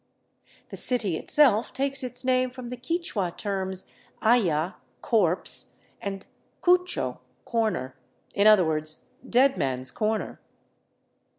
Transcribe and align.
The 0.69 0.77
city 0.77 1.15
itself 1.15 1.73
takes 1.73 2.01
its 2.01 2.25
name 2.25 2.49
from 2.49 2.69
the 2.71 2.75
Quichua 2.75 3.37
terms 3.37 3.87
aya 4.19 4.71
(corpse), 5.03 5.75
and 6.01 6.25
ccucho 6.63 7.19
(corner), 7.45 7.95
in 8.33 8.47
other 8.47 8.65
words, 8.65 9.09
''Dead 9.23 9.57
Man's 9.57 9.91
Corner." 9.91 10.41